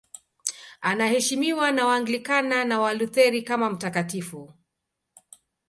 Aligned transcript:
Anaheshimiwa 0.81 1.71
na 1.71 1.85
Waanglikana 1.87 2.65
na 2.65 2.79
Walutheri 2.79 3.41
kama 3.43 3.69
mtakatifu. 3.69 4.53